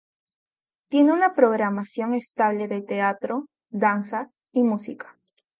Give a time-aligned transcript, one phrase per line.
[0.89, 5.15] Tiene una programación estable de teatro, danza y música.